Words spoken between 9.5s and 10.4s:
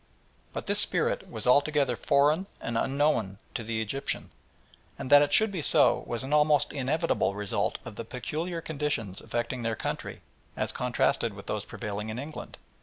their country